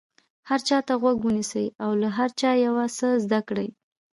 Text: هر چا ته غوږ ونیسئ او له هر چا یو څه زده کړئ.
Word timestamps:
هر 0.49 0.59
چا 0.67 0.77
ته 0.87 0.93
غوږ 1.01 1.17
ونیسئ 1.23 1.67
او 1.83 1.91
له 2.01 2.09
هر 2.17 2.29
چا 2.39 2.51
یو 2.65 2.75
څه 2.97 3.07
زده 3.23 3.39
کړئ. 3.47 3.69